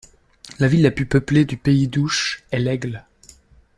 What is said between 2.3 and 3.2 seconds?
est L'Aigle.